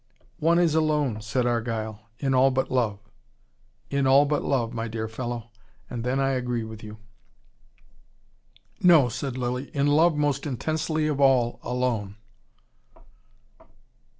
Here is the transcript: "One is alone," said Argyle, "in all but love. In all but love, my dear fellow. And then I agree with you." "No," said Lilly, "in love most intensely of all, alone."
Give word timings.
"One 0.39 0.57
is 0.57 0.73
alone," 0.73 1.21
said 1.21 1.45
Argyle, 1.45 2.09
"in 2.17 2.33
all 2.33 2.49
but 2.49 2.71
love. 2.71 2.97
In 3.91 4.07
all 4.07 4.25
but 4.25 4.43
love, 4.43 4.73
my 4.73 4.87
dear 4.87 5.07
fellow. 5.07 5.51
And 5.91 6.03
then 6.03 6.19
I 6.19 6.31
agree 6.31 6.63
with 6.63 6.81
you." 6.83 6.97
"No," 8.81 9.09
said 9.09 9.37
Lilly, 9.37 9.65
"in 9.75 9.85
love 9.85 10.17
most 10.17 10.47
intensely 10.47 11.05
of 11.05 11.21
all, 11.21 11.59
alone." 11.61 12.15